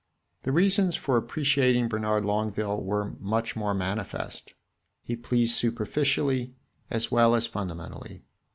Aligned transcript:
The 0.41 0.51
reasons 0.51 0.95
for 0.95 1.15
appreciating 1.15 1.87
Bernard 1.87 2.25
Longueville 2.25 2.81
were 2.81 3.13
much 3.19 3.55
more 3.55 3.75
manifest. 3.75 4.55
He 5.03 5.15
pleased 5.15 5.53
superficially, 5.55 6.55
as 6.89 7.11
well 7.11 7.35
as 7.35 7.45
fundamentally. 7.45 8.23